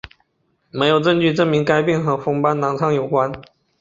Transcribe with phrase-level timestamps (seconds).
[0.71, 3.31] 没有证据证明该病和红斑狼疮有关。